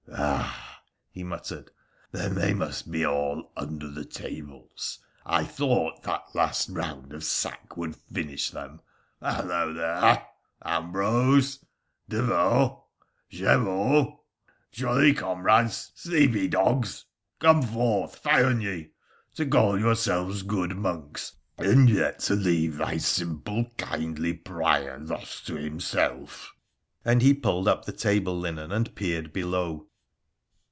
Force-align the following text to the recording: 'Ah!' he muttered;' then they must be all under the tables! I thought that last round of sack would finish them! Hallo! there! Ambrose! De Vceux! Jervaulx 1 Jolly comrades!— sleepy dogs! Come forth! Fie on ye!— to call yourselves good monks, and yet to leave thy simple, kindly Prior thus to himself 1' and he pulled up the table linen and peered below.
'Ah!' 0.23 0.81
he 1.13 1.23
muttered;' 1.23 1.71
then 2.11 2.35
they 2.35 2.53
must 2.53 2.91
be 2.91 3.03
all 3.05 3.49
under 3.55 3.87
the 3.89 4.03
tables! 4.05 4.99
I 5.25 5.45
thought 5.45 6.03
that 6.03 6.23
last 6.35 6.69
round 6.69 7.13
of 7.13 7.23
sack 7.23 7.77
would 7.77 7.95
finish 7.95 8.49
them! 8.51 8.81
Hallo! 9.21 9.71
there! 9.73 10.27
Ambrose! 10.65 11.63
De 12.09 12.21
Vceux! 12.21 12.81
Jervaulx 13.31 14.05
1 14.09 14.17
Jolly 14.73 15.13
comrades!— 15.13 15.91
sleepy 15.95 16.49
dogs! 16.49 17.05
Come 17.39 17.61
forth! 17.63 18.17
Fie 18.17 18.43
on 18.43 18.59
ye!— 18.61 18.89
to 19.37 19.45
call 19.45 19.79
yourselves 19.79 20.43
good 20.43 20.75
monks, 20.75 21.35
and 21.57 21.89
yet 21.89 22.19
to 22.19 22.35
leave 22.35 22.77
thy 22.77 22.97
simple, 22.97 23.65
kindly 23.77 24.33
Prior 24.33 24.99
thus 24.99 25.39
to 25.41 25.55
himself 25.55 26.53
1' 27.03 27.11
and 27.13 27.21
he 27.21 27.33
pulled 27.33 27.67
up 27.69 27.85
the 27.85 27.93
table 27.93 28.37
linen 28.37 28.73
and 28.73 28.93
peered 28.93 29.31
below. 29.31 29.87